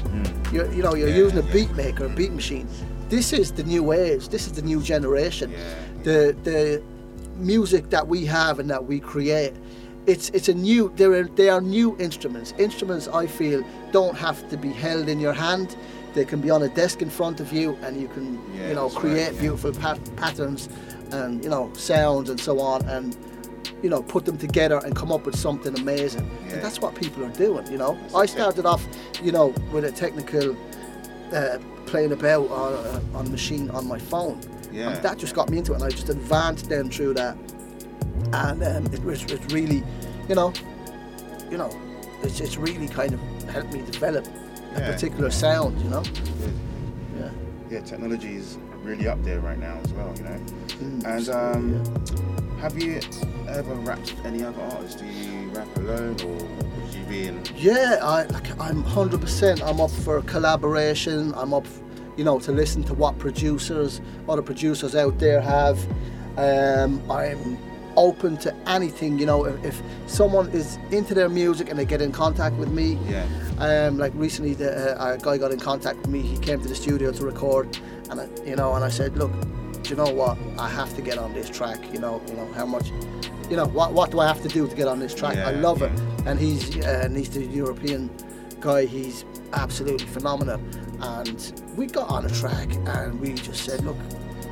You're, 0.52 0.70
you 0.72 0.82
know 0.82 0.94
you're. 0.94 1.08
Yeah, 1.08 1.16
using 1.16 1.38
a 1.38 1.42
yeah. 1.42 1.52
beat 1.52 1.70
maker 1.76 2.06
a 2.06 2.08
beat 2.08 2.32
machine. 2.32 2.68
This 3.08 3.32
is 3.32 3.52
the 3.52 3.62
new 3.62 3.92
age. 3.92 4.28
This 4.28 4.46
is 4.46 4.52
the 4.52 4.62
new 4.62 4.82
generation. 4.82 5.54
The 6.02 6.36
the 6.42 6.82
music 7.36 7.90
that 7.90 8.08
we 8.08 8.24
have 8.26 8.58
and 8.58 8.68
that 8.70 8.82
we 8.86 8.98
create 8.98 9.52
it's 10.06 10.30
it's 10.30 10.48
a 10.48 10.54
new 10.54 10.92
there 10.96 11.12
are 11.12 11.24
they 11.24 11.48
are 11.48 11.60
new 11.60 11.96
instruments. 11.98 12.54
Instruments 12.58 13.08
I 13.08 13.26
feel 13.26 13.64
don't 13.92 14.16
have 14.16 14.48
to 14.48 14.56
be 14.56 14.70
held 14.70 15.08
in 15.08 15.20
your 15.20 15.32
hand 15.32 15.76
they 16.16 16.24
can 16.24 16.40
be 16.40 16.50
on 16.50 16.62
a 16.62 16.68
desk 16.68 17.02
in 17.02 17.10
front 17.10 17.38
of 17.40 17.52
you 17.52 17.76
and 17.82 18.00
you 18.00 18.08
can 18.08 18.40
Yeah, 18.54 18.68
you 18.68 18.74
know 18.74 18.88
right, 18.88 18.96
create 18.96 19.34
yeah. 19.34 19.40
beautiful 19.40 19.72
pat- 19.72 20.16
patterns 20.16 20.68
and 21.12 21.44
you 21.44 21.50
know 21.50 21.70
sounds 21.74 22.30
and 22.30 22.40
so 22.40 22.58
on 22.58 22.84
and 22.88 23.16
you 23.82 23.90
know 23.90 24.02
put 24.02 24.24
them 24.24 24.38
together 24.38 24.78
and 24.84 24.96
come 24.96 25.12
up 25.12 25.26
with 25.26 25.36
something 25.36 25.78
amazing 25.78 26.28
Yeah. 26.46 26.54
and 26.54 26.62
that's 26.64 26.80
what 26.80 26.94
people 26.94 27.24
are 27.24 27.30
doing 27.46 27.70
you 27.70 27.78
know 27.78 27.92
That's 28.02 28.14
I 28.14 28.26
started 28.26 28.66
off 28.66 28.82
you 29.22 29.30
know 29.30 29.48
with 29.72 29.84
a 29.84 29.92
technical 29.92 30.56
uh, 31.32 31.58
playing 31.84 32.12
about 32.12 32.50
on 32.50 32.72
a, 32.72 33.02
on 33.18 33.26
a 33.26 33.30
machine 33.30 33.70
on 33.70 33.86
my 33.86 33.98
phone 33.98 34.40
Yeah. 34.72 34.90
and 34.90 35.02
that 35.04 35.18
just 35.18 35.34
got 35.34 35.50
me 35.50 35.58
into 35.58 35.72
it 35.72 35.76
and 35.76 35.84
I 35.84 35.90
just 35.90 36.08
advanced 36.08 36.68
then 36.70 36.90
through 36.90 37.14
that 37.14 37.36
and 38.32 38.62
um, 38.64 38.86
it 38.92 39.02
was 39.04 39.22
it 39.24 39.52
really 39.52 39.82
you 40.28 40.34
know 40.34 40.52
you 41.50 41.58
know 41.58 41.70
it's, 42.22 42.40
it's 42.40 42.56
really 42.56 42.88
kind 42.88 43.12
of 43.12 43.20
helped 43.50 43.72
me 43.74 43.82
develop 43.82 44.26
a 44.76 44.92
particular 44.92 45.30
sound 45.30 45.80
you 45.80 45.90
know 45.90 46.02
yeah 47.18 47.30
Yeah, 47.70 47.80
technology 47.80 48.36
is 48.36 48.58
really 48.82 49.08
up 49.08 49.20
there 49.24 49.40
right 49.40 49.58
now 49.58 49.76
as 49.82 49.92
well, 49.94 50.12
you 50.16 50.22
know. 50.22 50.38
Mm, 50.78 51.04
And 51.04 51.28
um, 51.28 52.58
Have 52.60 52.80
you 52.80 53.00
ever 53.48 53.74
rapped 53.74 54.14
with 54.14 54.24
any 54.24 54.44
other 54.44 54.62
artists? 54.62 55.00
Do 55.00 55.06
you 55.06 55.48
rap 55.50 55.66
alone, 55.76 56.14
or 56.22 56.36
would 56.36 56.94
you 56.94 57.04
be 57.06 57.26
in? 57.26 57.42
Yeah, 57.56 57.98
I 58.02 58.20
I'm 58.60 58.84
100%. 58.84 59.60
I'm 59.68 59.80
up 59.80 59.90
for 59.90 60.22
collaboration. 60.22 61.34
I'm 61.34 61.52
up, 61.52 61.66
you 62.16 62.22
know, 62.22 62.38
to 62.38 62.52
listen 62.52 62.84
to 62.84 62.94
what 62.94 63.18
producers, 63.18 64.00
other 64.28 64.42
producers 64.42 64.94
out 64.94 65.18
there 65.18 65.40
have. 65.40 65.78
Um, 66.38 67.02
I'm 67.10 67.58
open 67.96 68.36
to 68.38 68.54
anything. 68.68 69.18
You 69.18 69.26
know, 69.26 69.44
if, 69.46 69.64
if 69.64 69.82
someone 70.06 70.48
is 70.50 70.78
into 70.90 71.14
their 71.14 71.28
music 71.28 71.68
and 71.70 71.78
they 71.78 71.84
get 71.84 72.00
in 72.02 72.12
contact 72.12 72.56
with 72.56 72.70
me, 72.70 72.98
Yeah. 73.08 73.26
um, 73.58 73.98
like 73.98 74.12
recently, 74.14 74.54
the, 74.54 75.00
uh, 75.00 75.14
a 75.14 75.18
guy 75.18 75.38
got 75.38 75.52
in 75.52 75.60
contact 75.60 75.98
with 75.98 76.08
me. 76.08 76.20
He 76.22 76.38
came 76.38 76.60
to 76.60 76.68
the 76.68 76.74
studio 76.74 77.12
to 77.12 77.24
record, 77.24 77.78
and 78.10 78.20
I, 78.20 78.28
you 78.44 78.56
know, 78.56 78.74
and 78.74 78.84
I 78.84 78.88
said, 78.88 79.16
look, 79.16 79.32
do 79.82 79.90
you 79.90 79.96
know 79.96 80.10
what? 80.10 80.36
I 80.58 80.68
have 80.68 80.94
to 80.96 81.02
get 81.02 81.18
on 81.18 81.32
this 81.32 81.48
track. 81.48 81.78
You 81.92 82.00
know, 82.00 82.20
you 82.28 82.34
know 82.34 82.46
how 82.54 82.66
much, 82.66 82.90
you 83.50 83.56
know, 83.56 83.66
what 83.66 83.92
what 83.92 84.10
do 84.10 84.18
I 84.20 84.26
have 84.26 84.42
to 84.42 84.48
do 84.48 84.66
to 84.68 84.74
get 84.74 84.88
on 84.88 84.98
this 84.98 85.14
track? 85.14 85.36
I 85.36 85.52
Yeah, 85.52 85.60
love 85.60 85.82
it, 85.82 85.92
and 86.26 86.38
he's 86.40 86.76
uh, 86.84 87.08
he's 87.14 87.30
the 87.30 87.44
European 87.44 88.10
guy. 88.60 88.84
He's 88.86 89.24
absolutely 89.52 90.06
phenomenal, 90.06 90.60
and 91.00 91.62
we 91.76 91.86
got 91.86 92.08
on 92.10 92.26
a 92.26 92.30
track, 92.30 92.68
and 92.86 93.20
we 93.20 93.34
just 93.34 93.64
said, 93.64 93.84
look, 93.84 93.96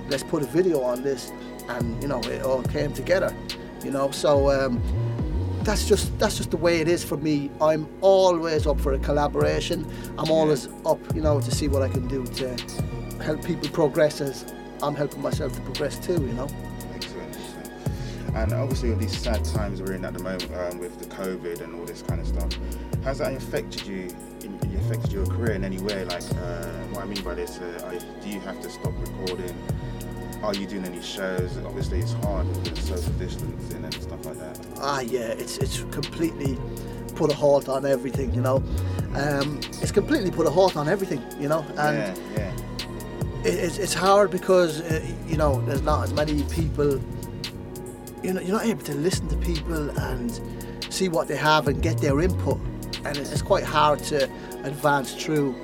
let's 0.08 0.22
put 0.22 0.42
a 0.42 0.46
video 0.46 0.82
on 0.82 1.02
this, 1.02 1.32
and 1.68 2.00
you 2.02 2.08
know, 2.08 2.20
it 2.20 2.42
all 2.42 2.62
came 2.62 2.92
together. 2.92 3.34
You 3.82 3.90
know, 3.90 4.10
so. 4.10 4.50
Um, 4.50 4.82
that's 5.64 5.88
just 5.88 6.16
that's 6.18 6.36
just 6.36 6.50
the 6.50 6.56
way 6.58 6.80
it 6.80 6.88
is 6.88 7.02
for 7.02 7.16
me. 7.16 7.50
I'm 7.60 7.88
always 8.02 8.66
up 8.66 8.78
for 8.80 8.92
a 8.92 8.98
collaboration. 8.98 9.90
I'm 10.18 10.30
always 10.30 10.68
up, 10.84 11.00
you 11.14 11.22
know, 11.22 11.40
to 11.40 11.50
see 11.50 11.68
what 11.68 11.82
I 11.82 11.88
can 11.88 12.06
do 12.06 12.24
to 12.24 12.56
help 13.22 13.42
people 13.42 13.68
progress 13.70 14.20
as 14.20 14.52
I'm 14.82 14.94
helping 14.94 15.22
myself 15.22 15.54
to 15.54 15.60
progress 15.62 15.98
too. 15.98 16.12
You 16.14 16.34
know. 16.34 16.48
Excellent. 16.94 17.36
And 18.34 18.52
obviously, 18.52 18.92
all 18.92 18.98
these 18.98 19.16
sad 19.16 19.44
times 19.44 19.80
we're 19.80 19.94
in 19.94 20.04
at 20.04 20.12
the 20.12 20.22
moment 20.22 20.50
um, 20.54 20.78
with 20.78 20.98
the 20.98 21.06
COVID 21.06 21.62
and 21.62 21.74
all 21.74 21.86
this 21.86 22.02
kind 22.02 22.20
of 22.20 22.26
stuff, 22.26 22.50
has 23.02 23.18
that 23.18 23.32
affected 23.34 23.86
you? 23.86 24.14
In- 24.74 24.80
affected 24.80 25.12
your 25.12 25.26
career 25.26 25.52
in 25.52 25.64
any 25.64 25.78
way? 25.78 26.04
Like, 26.04 26.22
uh, 26.22 26.64
what 26.92 27.02
I 27.02 27.06
mean 27.06 27.22
by 27.22 27.34
this, 27.34 27.58
uh, 27.58 28.00
do 28.22 28.28
you 28.28 28.40
have 28.40 28.60
to 28.62 28.70
stop 28.70 28.92
recording? 29.00 29.54
Are 30.42 30.54
you 30.54 30.66
doing 30.66 30.84
any 30.84 31.00
shows? 31.00 31.56
Obviously, 31.64 32.00
it's 32.00 32.12
hard 32.24 32.46
with 32.48 32.78
social 32.84 33.12
distancing 33.14 33.82
and 33.84 33.94
stuff 33.94 34.24
like 34.26 34.38
that. 34.38 34.58
Ah, 34.80 35.00
yeah, 35.00 35.20
it's 35.42 35.56
it's 35.58 35.80
completely 35.90 36.58
put 37.14 37.30
a 37.30 37.34
halt 37.34 37.68
on 37.68 37.86
everything. 37.86 38.34
You 38.34 38.42
know, 38.42 38.56
um, 39.14 39.58
it's 39.80 39.92
completely 39.92 40.30
put 40.30 40.46
a 40.46 40.50
halt 40.50 40.76
on 40.76 40.86
everything. 40.88 41.22
You 41.40 41.48
know, 41.48 41.64
and 41.78 41.96
yeah, 41.96 42.14
yeah, 42.36 42.52
it, 43.44 43.54
it's, 43.54 43.78
it's 43.78 43.94
hard 43.94 44.30
because 44.30 44.82
uh, 44.82 45.00
you 45.26 45.38
know 45.38 45.62
there's 45.62 45.80
not 45.82 46.04
as 46.04 46.12
many 46.12 46.42
people 46.44 47.00
you 48.22 48.32
know 48.34 48.40
you're 48.40 48.56
not 48.56 48.66
able 48.66 48.82
to 48.84 48.94
listen 48.94 49.28
to 49.28 49.36
people 49.36 49.90
and 50.00 50.40
see 50.90 51.08
what 51.08 51.26
they 51.28 51.36
have 51.36 51.68
and 51.68 51.82
get 51.82 51.98
their 51.98 52.20
input 52.20 52.58
and 53.04 53.16
it- 53.18 53.30
it's 53.30 53.42
quite 53.42 53.64
hard 53.64 53.98
to 54.02 54.28
advance 54.64 55.14
through 55.14 55.54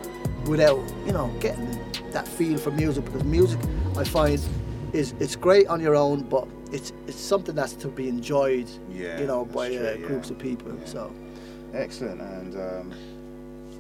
without 0.46 0.78
you 1.06 1.12
know 1.12 1.28
getting 1.40 1.68
that 2.12 2.26
feel 2.26 2.56
for 2.58 2.70
music 2.70 3.04
because 3.04 3.24
music 3.24 3.58
I 3.96 4.04
find 4.04 4.40
is 4.92 5.14
it's 5.20 5.36
great 5.36 5.66
on 5.68 5.80
your 5.80 5.94
own 5.94 6.22
but 6.22 6.46
it's 6.72 6.92
it's 7.06 7.18
something 7.20 7.54
that's 7.54 7.72
to 7.74 7.88
be 7.88 8.08
enjoyed 8.08 8.68
Yeah, 8.90 9.18
you 9.20 9.26
know 9.26 9.44
by 9.44 9.68
true, 9.68 9.78
uh, 9.78 9.90
yeah. 9.92 10.06
groups 10.06 10.30
of 10.30 10.38
people 10.38 10.72
Yeah. 10.78 10.84
so 10.86 11.12
excellent. 11.74 12.20
And 12.20 12.54
um, 12.56 12.92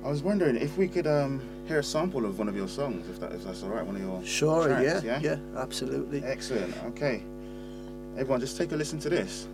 I 0.04 0.08
was 0.08 0.22
wondering 0.22 0.56
if 0.56 0.76
we 0.78 0.88
could 0.88 1.06
um, 1.06 1.40
hear 1.66 1.78
a 1.80 1.82
sample 1.84 2.24
of 2.24 2.38
one 2.38 2.48
of 2.48 2.56
your 2.56 2.68
songs, 2.68 3.08
if, 3.08 3.20
that, 3.20 3.32
if 3.32 3.44
that's 3.44 3.62
all 3.62 3.68
right, 3.70 3.84
one 3.84 3.96
of 3.96 4.02
your 4.02 4.24
sure 4.24 4.64
tracks, 4.66 5.04
yeah 5.04 5.18
yeah 5.20 5.36
absolutely 5.56 6.22
Excellent. 6.24 6.74
Okay. 6.86 7.22
Everyone, 8.16 8.40
just 8.40 8.56
take 8.56 8.72
a 8.72 8.76
listen 8.76 8.98
to 9.00 9.08
this. 9.10 9.46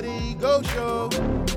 Go 0.00 0.62
show. 0.62 1.49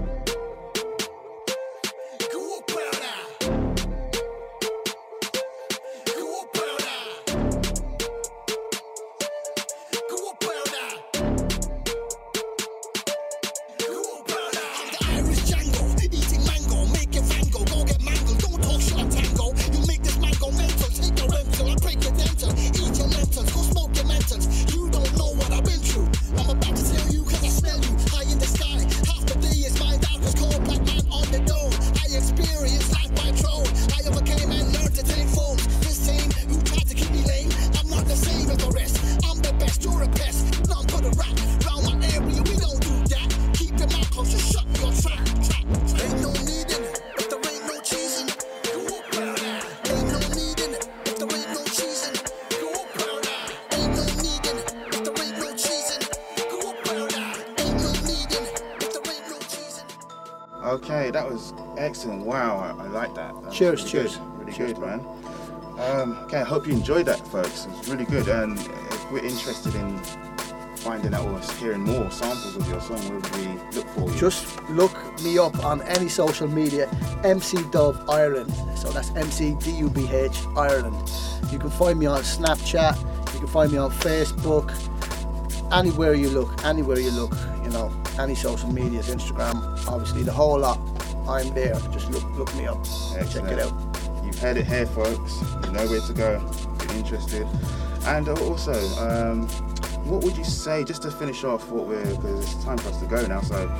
Okay, 60.73 61.11
that 61.11 61.29
was 61.29 61.53
excellent. 61.77 62.25
Wow, 62.25 62.57
I, 62.57 62.85
I 62.85 62.87
like 62.87 63.13
that. 63.13 63.39
That 63.43 63.53
Cheers, 63.53 63.81
really 63.81 63.91
cheers. 63.91 64.17
Good. 64.17 64.39
Really 64.39 64.53
Cheers, 64.53 64.73
good, 64.73 64.81
man. 64.81 64.99
Um, 65.77 66.17
okay, 66.23 66.37
I 66.37 66.43
hope 66.43 66.65
you 66.65 66.73
enjoyed 66.73 67.05
that, 67.05 67.19
folks. 67.27 67.67
It's 67.77 67.87
really 67.89 68.05
good. 68.05 68.27
And 68.27 68.57
if 68.57 69.11
we're 69.11 69.23
interested 69.23 69.75
in 69.75 69.99
finding 70.77 71.13
out 71.13 71.27
or 71.27 71.39
hearing 71.57 71.81
more 71.81 72.09
samples 72.09 72.55
of 72.55 72.67
your 72.67 72.81
song, 72.81 72.97
where 73.07 73.19
would 73.19 73.35
we 73.35 73.77
look 73.77 73.87
for 73.89 74.09
you? 74.09 74.19
Just 74.19 74.67
look 74.71 75.21
me 75.21 75.37
up 75.37 75.63
on 75.63 75.83
any 75.83 76.09
social 76.09 76.47
media, 76.47 76.89
MC 77.23 77.57
Dubh 77.69 78.03
Ireland. 78.09 78.51
So 78.75 78.89
that's 78.89 79.11
MC 79.11 79.55
D 79.59 79.77
U 79.77 79.91
B 79.91 80.09
H 80.11 80.39
Ireland. 80.57 81.07
You 81.51 81.59
can 81.59 81.69
find 81.69 81.99
me 81.99 82.07
on 82.07 82.21
Snapchat. 82.21 82.97
You 83.35 83.39
can 83.41 83.47
find 83.47 83.71
me 83.71 83.77
on 83.77 83.91
Facebook. 83.91 84.73
Anywhere 85.71 86.15
you 86.15 86.29
look, 86.29 86.65
anywhere 86.65 86.99
you 86.99 87.11
look, 87.11 87.33
any 88.19 88.35
social 88.35 88.71
medias, 88.71 89.09
Instagram, 89.09 89.55
obviously 89.87 90.23
the 90.23 90.31
whole 90.31 90.59
lot. 90.59 90.79
I'm 91.27 91.53
there. 91.53 91.75
Just 91.91 92.09
look 92.11 92.23
look 92.37 92.53
me 92.55 92.67
up. 92.67 92.83
Check 93.31 93.45
it 93.45 93.59
out. 93.59 93.73
You've 94.23 94.37
heard 94.39 94.57
it 94.57 94.65
here, 94.65 94.85
folks. 94.85 95.41
You 95.65 95.71
know 95.71 95.87
where 95.87 96.01
to 96.01 96.13
go 96.13 96.51
if 96.79 96.83
you're 96.83 96.97
interested. 96.97 97.47
And 98.05 98.27
also, 98.27 98.73
um, 98.99 99.47
what 100.05 100.23
would 100.23 100.35
you 100.35 100.43
say, 100.43 100.83
just 100.83 101.03
to 101.03 101.11
finish 101.11 101.43
off 101.45 101.69
what 101.69 101.87
we're, 101.87 102.03
because 102.03 102.41
it's 102.41 102.63
time 102.63 102.77
for 102.77 102.89
us 102.89 102.99
to 102.99 103.05
go 103.05 103.25
now, 103.25 103.41
so 103.41 103.71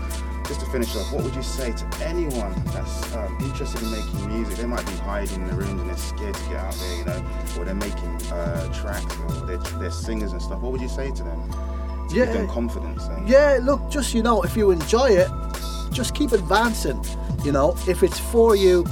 just 0.47 0.61
to 0.61 0.65
finish 0.67 0.95
off, 0.95 1.11
what 1.11 1.23
would 1.23 1.35
you 1.35 1.43
say 1.43 1.73
to 1.73 1.85
anyone 2.05 2.53
that's 2.67 3.13
um, 3.15 3.37
interested 3.41 3.81
in 3.81 3.91
making 3.91 4.27
music? 4.27 4.55
They 4.55 4.65
might 4.65 4.85
be 4.85 4.93
hiding 4.93 5.41
in 5.41 5.47
the 5.47 5.55
rooms 5.55 5.81
and 5.81 5.89
they're 5.89 5.97
scared 5.97 6.35
to 6.35 6.43
get 6.43 6.55
out 6.55 6.73
there, 6.73 6.97
you 6.97 7.05
know, 7.05 7.25
or 7.57 7.65
they're 7.65 7.75
making 7.75 8.15
uh, 8.31 8.73
tracks 8.73 9.17
or 9.19 9.45
they're, 9.45 9.57
they're 9.79 9.91
singers 9.91 10.31
and 10.31 10.41
stuff. 10.41 10.61
What 10.61 10.71
would 10.71 10.81
you 10.81 10.89
say 10.89 11.11
to 11.11 11.23
them? 11.23 11.41
Give 12.13 12.31
them 12.31 12.45
Yeah. 12.47 12.53
confidence. 12.53 13.03
eh? 13.09 13.19
Yeah, 13.25 13.59
look, 13.61 13.89
just 13.89 14.13
you 14.13 14.21
know, 14.23 14.41
if 14.43 14.55
you 14.55 14.71
enjoy 14.71 15.09
it, 15.09 15.29
just 15.91 16.13
keep 16.15 16.31
advancing. 16.31 17.03
You 17.43 17.51
know, 17.51 17.75
if 17.87 18.03
it's 18.03 18.19
for 18.19 18.55
you, 18.55 18.85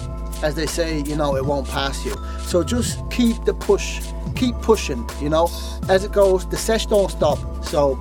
as 0.43 0.55
they 0.55 0.65
say, 0.65 0.99
you 1.01 1.15
know, 1.15 1.35
it 1.35 1.45
won't 1.45 1.67
pass 1.67 2.03
you. 2.05 2.15
So 2.45 2.63
just 2.63 2.99
keep 3.11 3.43
the 3.45 3.53
push, 3.53 4.01
keep 4.35 4.55
pushing. 4.61 5.07
You 5.21 5.29
know, 5.29 5.49
as 5.87 6.03
it 6.03 6.11
goes, 6.11 6.45
the 6.47 6.57
sesh 6.57 6.85
don't 6.87 7.09
stop. 7.11 7.37
So, 7.63 7.97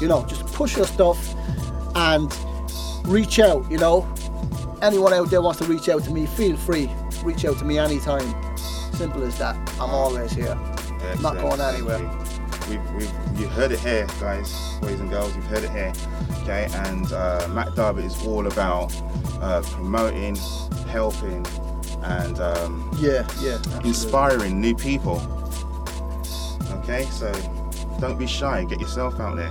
you 0.00 0.08
know, 0.08 0.24
just 0.26 0.46
push 0.46 0.76
your 0.76 0.86
stuff 0.86 1.18
and 1.94 2.34
reach 3.06 3.38
out. 3.40 3.70
You 3.70 3.78
know, 3.78 4.06
anyone 4.82 5.12
out 5.12 5.30
there 5.30 5.42
wants 5.42 5.58
to 5.60 5.66
reach 5.66 5.88
out 5.88 6.02
to 6.04 6.10
me, 6.10 6.26
feel 6.26 6.56
free. 6.56 6.88
Reach 7.24 7.44
out 7.44 7.58
to 7.58 7.64
me 7.64 7.78
anytime. 7.78 8.34
Simple 8.94 9.22
as 9.24 9.36
that. 9.38 9.56
I'm 9.80 9.90
always 9.90 10.32
here. 10.32 10.56
Not 11.20 11.36
going 11.38 11.60
anywhere. 11.60 11.98
We've, 12.68 12.90
we've, 12.92 13.12
you 13.38 13.48
heard 13.48 13.72
it 13.72 13.80
here, 13.80 14.06
guys, 14.20 14.52
boys 14.80 15.00
and 15.00 15.10
girls. 15.10 15.34
You've 15.34 15.46
heard 15.46 15.64
it 15.64 15.70
here, 15.70 15.92
okay? 16.42 16.68
And 16.86 17.12
uh, 17.12 17.46
Matt 17.50 17.74
Darby 17.74 18.02
is 18.04 18.26
all 18.26 18.46
about 18.46 18.92
uh, 19.40 19.62
promoting, 19.62 20.36
helping, 20.88 21.44
and 22.02 22.38
um, 22.40 22.90
Yeah, 22.98 23.26
yeah. 23.40 23.54
absolutely. 23.56 23.88
inspiring 23.88 24.60
new 24.60 24.74
people. 24.74 25.20
Okay, 26.82 27.04
so 27.10 27.32
don't 28.00 28.18
be 28.18 28.26
shy. 28.26 28.64
Get 28.64 28.80
yourself 28.80 29.18
out 29.20 29.36
there. 29.36 29.50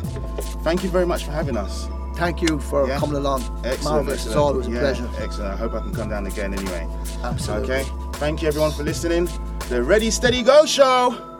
Thank 0.64 0.84
you 0.84 0.90
very 0.90 1.06
much 1.06 1.26
for 1.26 1.32
having 1.32 1.58
us. 1.58 1.88
thank 2.16 2.44
you 2.44 2.60
for 2.60 2.88
Yeah. 2.88 3.00
coming 3.00 3.16
along. 3.16 3.42
Excellent. 3.66 3.84
Marvelous. 4.06 4.26
It's 4.28 4.36
always 4.36 4.68
a 4.68 4.72
Yeah, 4.72 4.80
pleasure. 4.82 5.10
Excellent. 5.20 5.52
I 5.56 5.58
hope 5.58 5.74
I 5.74 5.80
can 5.80 5.94
come 5.96 6.10
down 6.10 6.28
again 6.28 6.54
anyway. 6.54 6.88
Absolutely. 7.24 7.74
Okay. 7.78 7.90
Thank 8.14 8.44
you 8.44 8.48
everyone 8.48 8.72
for 8.72 8.84
listening. 8.84 9.28
The 9.70 9.82
Ready 9.82 10.12
Steady 10.12 10.44
Go 10.44 10.64
Show. 10.68 11.33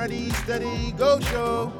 Ready 0.00 0.30
Steady 0.30 0.92
Go 0.92 1.20
Show. 1.20 1.70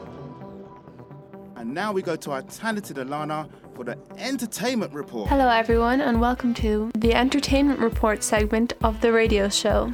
And 1.57 1.73
now 1.73 1.91
we 1.91 2.03
go 2.03 2.17
to 2.17 2.33
our 2.33 2.43
talented 2.43 2.99
Alana 2.99 3.49
for 3.75 3.83
the 3.83 3.97
entertainment 4.19 4.93
report. 4.93 5.31
Hello, 5.31 5.49
everyone, 5.49 6.03
and 6.03 6.21
welcome 6.21 6.53
to 6.57 6.91
the 6.99 7.15
Entertainment 7.15 7.81
Report 7.81 8.23
segment 8.23 8.75
of 8.83 9.01
the 9.01 9.11
radio 9.11 9.49
show. 9.49 9.91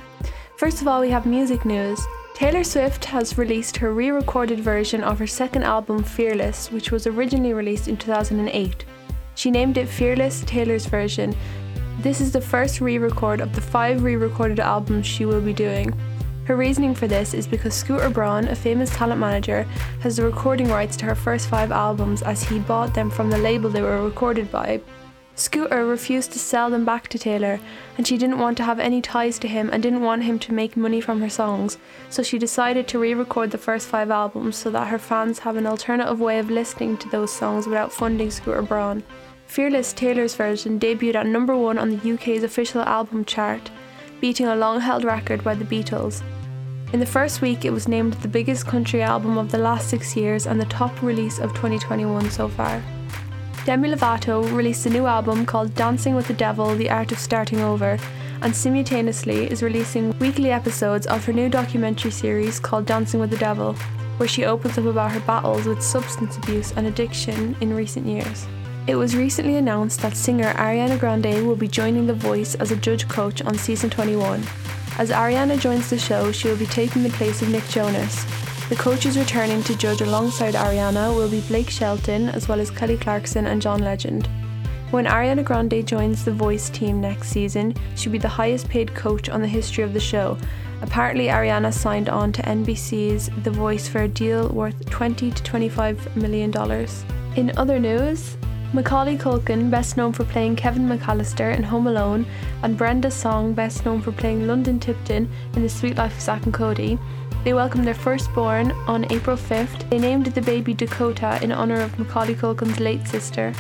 First 0.58 0.82
of 0.82 0.88
all, 0.88 1.02
we 1.02 1.10
have 1.10 1.24
music 1.24 1.64
news. 1.64 2.04
Taylor 2.34 2.64
Swift 2.64 3.04
has 3.04 3.38
released 3.38 3.76
her 3.76 3.94
re 3.94 4.10
recorded 4.10 4.58
version 4.58 5.04
of 5.04 5.20
her 5.20 5.28
second 5.28 5.62
album, 5.62 6.02
Fearless, 6.02 6.72
which 6.72 6.90
was 6.90 7.06
originally 7.06 7.52
released 7.52 7.86
in 7.86 7.96
2008. 7.96 8.84
She 9.36 9.52
named 9.52 9.78
it 9.78 9.86
Fearless 9.86 10.42
Taylor's 10.46 10.86
Version. 10.86 11.32
This 12.00 12.20
is 12.20 12.32
the 12.32 12.40
first 12.40 12.80
re 12.80 12.98
record 12.98 13.40
of 13.40 13.54
the 13.54 13.60
five 13.60 14.02
re 14.02 14.16
recorded 14.16 14.58
albums 14.58 15.06
she 15.06 15.24
will 15.24 15.40
be 15.40 15.52
doing. 15.52 15.96
Her 16.46 16.54
reasoning 16.54 16.94
for 16.94 17.08
this 17.08 17.34
is 17.34 17.44
because 17.44 17.74
Scooter 17.74 18.08
Braun, 18.08 18.46
a 18.46 18.54
famous 18.54 18.88
talent 18.90 19.18
manager, 19.18 19.64
has 20.00 20.16
the 20.16 20.22
recording 20.22 20.68
rights 20.68 20.96
to 20.98 21.04
her 21.06 21.16
first 21.16 21.48
five 21.48 21.72
albums 21.72 22.22
as 22.22 22.44
he 22.44 22.60
bought 22.60 22.94
them 22.94 23.10
from 23.10 23.30
the 23.30 23.38
label 23.38 23.68
they 23.68 23.82
were 23.82 24.04
recorded 24.04 24.52
by. 24.52 24.80
Scooter 25.34 25.84
refused 25.84 26.30
to 26.32 26.38
sell 26.38 26.70
them 26.70 26.84
back 26.84 27.08
to 27.08 27.18
Taylor, 27.18 27.58
and 27.98 28.06
she 28.06 28.16
didn't 28.16 28.38
want 28.38 28.56
to 28.58 28.62
have 28.62 28.78
any 28.78 29.02
ties 29.02 29.40
to 29.40 29.48
him 29.48 29.70
and 29.72 29.82
didn't 29.82 30.02
want 30.02 30.22
him 30.22 30.38
to 30.38 30.52
make 30.52 30.76
money 30.76 31.00
from 31.00 31.20
her 31.20 31.28
songs, 31.28 31.78
so 32.10 32.22
she 32.22 32.38
decided 32.38 32.86
to 32.88 33.00
re 33.00 33.12
record 33.12 33.50
the 33.50 33.58
first 33.58 33.88
five 33.88 34.12
albums 34.12 34.54
so 34.54 34.70
that 34.70 34.86
her 34.86 35.00
fans 35.00 35.40
have 35.40 35.56
an 35.56 35.66
alternative 35.66 36.20
way 36.20 36.38
of 36.38 36.48
listening 36.48 36.96
to 36.98 37.08
those 37.08 37.32
songs 37.32 37.66
without 37.66 37.92
funding 37.92 38.30
Scooter 38.30 38.62
Braun. 38.62 39.02
Fearless 39.48 39.92
Taylor's 39.92 40.36
version 40.36 40.78
debuted 40.78 41.16
at 41.16 41.26
number 41.26 41.56
one 41.56 41.76
on 41.76 41.90
the 41.90 42.12
UK's 42.14 42.44
official 42.44 42.82
album 42.82 43.24
chart, 43.24 43.68
beating 44.20 44.46
a 44.46 44.54
long 44.54 44.80
held 44.80 45.02
record 45.02 45.42
by 45.42 45.56
the 45.56 45.64
Beatles. 45.64 46.22
In 46.96 47.00
the 47.00 47.04
first 47.04 47.42
week, 47.42 47.66
it 47.66 47.74
was 47.74 47.88
named 47.88 48.14
the 48.14 48.26
biggest 48.26 48.66
country 48.66 49.02
album 49.02 49.36
of 49.36 49.50
the 49.50 49.58
last 49.58 49.90
six 49.90 50.16
years 50.16 50.46
and 50.46 50.58
the 50.58 50.64
top 50.64 51.02
release 51.02 51.38
of 51.38 51.50
2021 51.50 52.30
so 52.30 52.48
far. 52.48 52.82
Demi 53.66 53.90
Lovato 53.90 54.50
released 54.50 54.86
a 54.86 54.88
new 54.88 55.04
album 55.04 55.44
called 55.44 55.74
Dancing 55.74 56.14
with 56.14 56.26
the 56.26 56.32
Devil 56.32 56.74
The 56.74 56.88
Art 56.88 57.12
of 57.12 57.18
Starting 57.18 57.60
Over, 57.60 57.98
and 58.40 58.56
simultaneously 58.56 59.44
is 59.44 59.62
releasing 59.62 60.18
weekly 60.20 60.50
episodes 60.50 61.06
of 61.06 61.22
her 61.26 61.34
new 61.34 61.50
documentary 61.50 62.10
series 62.10 62.58
called 62.58 62.86
Dancing 62.86 63.20
with 63.20 63.28
the 63.28 63.36
Devil, 63.36 63.74
where 64.16 64.26
she 64.26 64.46
opens 64.46 64.78
up 64.78 64.86
about 64.86 65.12
her 65.12 65.20
battles 65.20 65.66
with 65.66 65.82
substance 65.82 66.38
abuse 66.38 66.72
and 66.78 66.86
addiction 66.86 67.54
in 67.60 67.76
recent 67.76 68.06
years. 68.06 68.46
It 68.86 68.96
was 68.96 69.14
recently 69.14 69.56
announced 69.56 70.00
that 70.00 70.16
singer 70.16 70.50
Ariana 70.54 70.98
Grande 70.98 71.46
will 71.46 71.56
be 71.56 71.68
joining 71.68 72.06
The 72.06 72.14
Voice 72.14 72.54
as 72.54 72.70
a 72.70 72.76
judge 72.76 73.06
coach 73.06 73.42
on 73.42 73.58
season 73.58 73.90
21. 73.90 74.42
As 74.98 75.10
Ariana 75.10 75.60
joins 75.60 75.90
the 75.90 75.98
show, 75.98 76.32
she 76.32 76.48
will 76.48 76.56
be 76.56 76.66
taking 76.66 77.02
the 77.02 77.10
place 77.10 77.42
of 77.42 77.50
Nick 77.50 77.68
Jonas. 77.68 78.24
The 78.70 78.76
coaches 78.76 79.18
returning 79.18 79.62
to 79.64 79.76
judge 79.76 80.00
alongside 80.00 80.54
Ariana 80.54 81.14
will 81.14 81.28
be 81.28 81.42
Blake 81.42 81.68
Shelton, 81.68 82.30
as 82.30 82.48
well 82.48 82.60
as 82.60 82.70
Kelly 82.70 82.96
Clarkson 82.96 83.46
and 83.46 83.60
John 83.60 83.82
Legend. 83.82 84.26
When 84.90 85.04
Ariana 85.04 85.44
Grande 85.44 85.86
joins 85.86 86.24
the 86.24 86.32
Voice 86.32 86.70
team 86.70 87.00
next 87.00 87.28
season, 87.28 87.74
she'll 87.94 88.10
be 88.10 88.18
the 88.18 88.26
highest 88.26 88.70
paid 88.70 88.94
coach 88.94 89.28
on 89.28 89.42
the 89.42 89.48
history 89.48 89.84
of 89.84 89.92
the 89.92 90.00
show. 90.00 90.38
Apparently, 90.80 91.26
Ariana 91.26 91.74
signed 91.74 92.08
on 92.08 92.32
to 92.32 92.42
NBC's 92.42 93.28
The 93.42 93.50
Voice 93.50 93.88
for 93.88 94.02
a 94.02 94.08
deal 94.08 94.48
worth 94.48 94.88
20 94.88 95.30
to 95.30 95.42
25 95.42 96.16
million 96.16 96.50
dollars. 96.50 97.04
In 97.36 97.52
other 97.58 97.78
news, 97.78 98.38
Macaulay 98.76 99.16
Culkin, 99.16 99.70
best 99.70 99.96
known 99.96 100.12
for 100.12 100.24
playing 100.24 100.54
Kevin 100.54 100.86
McAllister 100.86 101.56
in 101.56 101.62
Home 101.62 101.86
Alone, 101.86 102.26
and 102.62 102.76
Brenda 102.76 103.10
Song, 103.10 103.54
best 103.54 103.86
known 103.86 104.02
for 104.02 104.12
playing 104.12 104.46
London 104.46 104.78
Tipton 104.78 105.30
in 105.54 105.62
The 105.62 105.68
Sweet 105.70 105.96
Life 105.96 106.14
of 106.14 106.20
Zack 106.20 106.44
and 106.44 106.52
Cody, 106.52 106.98
they 107.42 107.54
welcomed 107.54 107.86
their 107.86 107.94
firstborn 107.94 108.72
on 108.86 109.10
April 109.10 109.34
5th. 109.34 109.88
They 109.88 109.98
named 109.98 110.26
the 110.26 110.42
baby 110.42 110.74
Dakota 110.74 111.38
in 111.42 111.52
honour 111.52 111.80
of 111.80 111.98
Macaulay 111.98 112.34
Culkin's 112.34 112.78
late 112.78 113.08
sister. 113.08 113.54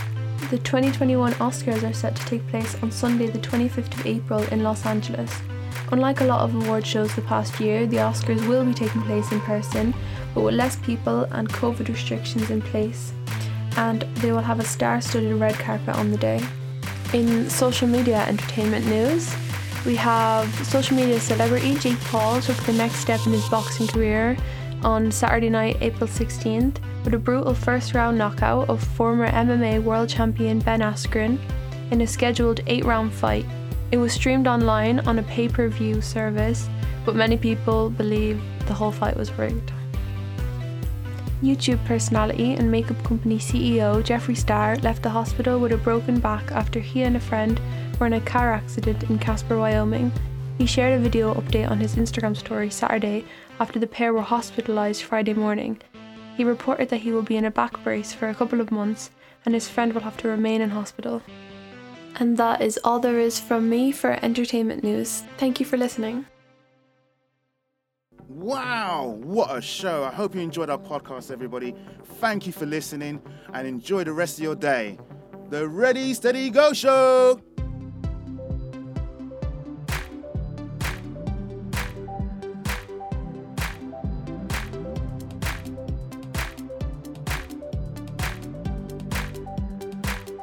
The 0.50 0.58
2021 0.58 1.32
Oscars 1.34 1.88
are 1.88 1.94
set 1.94 2.14
to 2.14 2.26
take 2.26 2.46
place 2.48 2.76
on 2.82 2.90
Sunday, 2.90 3.28
the 3.28 3.38
25th 3.38 3.98
of 3.98 4.06
April 4.06 4.42
in 4.52 4.62
Los 4.62 4.84
Angeles. 4.84 5.34
Unlike 5.92 6.20
a 6.20 6.24
lot 6.24 6.42
of 6.42 6.54
award 6.54 6.84
shows 6.84 7.14
the 7.14 7.22
past 7.22 7.58
year, 7.58 7.86
the 7.86 7.96
Oscars 7.96 8.46
will 8.46 8.66
be 8.66 8.74
taking 8.74 9.00
place 9.00 9.32
in 9.32 9.40
person, 9.40 9.94
but 10.34 10.42
with 10.42 10.56
less 10.56 10.76
people 10.76 11.22
and 11.30 11.48
COVID 11.48 11.88
restrictions 11.88 12.50
in 12.50 12.60
place 12.60 13.14
and 13.76 14.02
they 14.16 14.32
will 14.32 14.40
have 14.40 14.60
a 14.60 14.64
star 14.64 15.00
studded 15.00 15.34
red 15.34 15.54
carpet 15.54 15.96
on 15.96 16.10
the 16.10 16.16
day. 16.16 16.40
In 17.12 17.48
social 17.48 17.86
media 17.88 18.24
entertainment 18.26 18.86
news, 18.86 19.34
we 19.84 19.94
have 19.96 20.52
social 20.66 20.96
media 20.96 21.20
celebrity 21.20 21.74
Jake 21.76 22.00
Paul 22.00 22.40
took 22.40 22.56
the 22.64 22.72
next 22.72 22.96
step 22.96 23.24
in 23.26 23.32
his 23.32 23.48
boxing 23.48 23.86
career 23.86 24.36
on 24.82 25.10
Saturday 25.12 25.48
night, 25.48 25.78
April 25.80 26.08
16th, 26.08 26.78
with 27.04 27.14
a 27.14 27.18
brutal 27.18 27.54
first 27.54 27.94
round 27.94 28.18
knockout 28.18 28.68
of 28.68 28.82
former 28.82 29.28
MMA 29.28 29.82
world 29.82 30.08
champion 30.08 30.58
Ben 30.58 30.80
Askren 30.80 31.38
in 31.92 32.00
a 32.00 32.06
scheduled 32.06 32.60
eight 32.66 32.84
round 32.84 33.12
fight. 33.12 33.46
It 33.92 33.98
was 33.98 34.12
streamed 34.12 34.48
online 34.48 34.98
on 35.00 35.20
a 35.20 35.22
pay 35.22 35.48
per 35.48 35.68
view 35.68 36.00
service, 36.00 36.68
but 37.04 37.14
many 37.14 37.36
people 37.36 37.90
believe 37.90 38.42
the 38.66 38.74
whole 38.74 38.90
fight 38.90 39.16
was 39.16 39.30
rigged. 39.38 39.72
YouTube 41.42 41.84
personality 41.84 42.54
and 42.54 42.70
makeup 42.70 43.02
company 43.04 43.38
CEO 43.38 44.02
Jeffree 44.02 44.36
Star 44.36 44.76
left 44.76 45.02
the 45.02 45.10
hospital 45.10 45.60
with 45.60 45.72
a 45.72 45.76
broken 45.76 46.18
back 46.18 46.50
after 46.52 46.80
he 46.80 47.02
and 47.02 47.16
a 47.16 47.20
friend 47.20 47.60
were 47.98 48.06
in 48.06 48.14
a 48.14 48.20
car 48.20 48.52
accident 48.52 49.02
in 49.10 49.18
Casper, 49.18 49.58
Wyoming. 49.58 50.10
He 50.58 50.66
shared 50.66 50.98
a 50.98 51.02
video 51.02 51.34
update 51.34 51.70
on 51.70 51.78
his 51.78 51.96
Instagram 51.96 52.36
story 52.36 52.70
Saturday 52.70 53.26
after 53.60 53.78
the 53.78 53.86
pair 53.86 54.12
were 54.12 54.22
hospitalized 54.22 55.02
Friday 55.02 55.34
morning. 55.34 55.80
He 56.36 56.44
reported 56.44 56.88
that 56.88 57.02
he 57.02 57.12
will 57.12 57.22
be 57.22 57.36
in 57.36 57.44
a 57.44 57.50
back 57.50 57.82
brace 57.84 58.12
for 58.12 58.28
a 58.28 58.34
couple 58.34 58.60
of 58.60 58.70
months 58.70 59.10
and 59.44 59.54
his 59.54 59.68
friend 59.68 59.92
will 59.92 60.02
have 60.02 60.16
to 60.18 60.28
remain 60.28 60.60
in 60.60 60.70
hospital. 60.70 61.22
And 62.18 62.38
that 62.38 62.62
is 62.62 62.78
all 62.82 62.98
there 62.98 63.18
is 63.18 63.38
from 63.38 63.68
me 63.68 63.92
for 63.92 64.18
entertainment 64.24 64.82
news. 64.82 65.22
Thank 65.36 65.60
you 65.60 65.66
for 65.66 65.76
listening. 65.76 66.26
Wow, 68.36 69.18
what 69.22 69.56
a 69.56 69.62
show. 69.62 70.04
I 70.04 70.10
hope 70.10 70.34
you 70.34 70.42
enjoyed 70.42 70.68
our 70.68 70.76
podcast, 70.76 71.30
everybody. 71.30 71.74
Thank 72.20 72.46
you 72.46 72.52
for 72.52 72.66
listening 72.66 73.22
and 73.54 73.66
enjoy 73.66 74.04
the 74.04 74.12
rest 74.12 74.36
of 74.36 74.44
your 74.44 74.54
day. 74.54 74.98
The 75.48 75.66
Ready, 75.66 76.12
Steady, 76.12 76.50
Go 76.50 76.74
Show! 76.74 77.40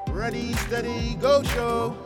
Ready, 0.09 0.53
Steady, 0.53 1.13
Go 1.21 1.43
Show! 1.43 2.02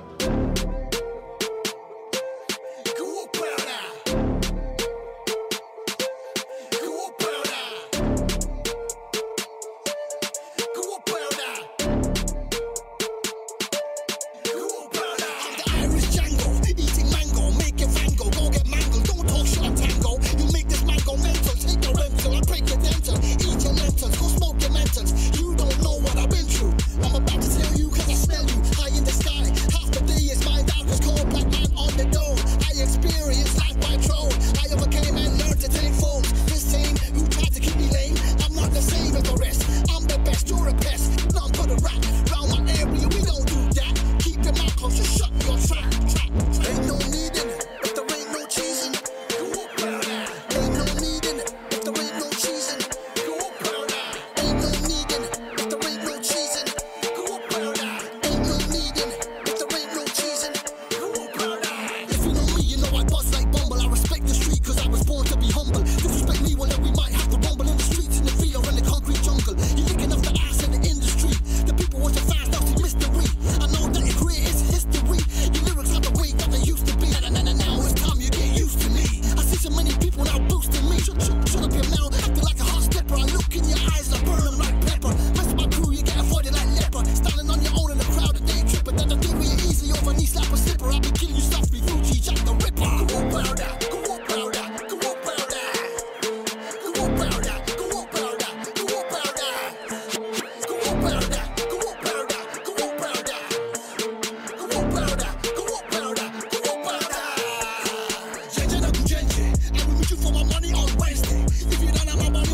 for 110.27 110.33
my 110.33 110.43
money 110.43 110.73
on 110.73 110.89
Wednesday. 110.97 111.43
If 111.45 111.81
you 111.81 111.91
don't 111.91 112.07
have 112.07 112.31
my 112.31 112.46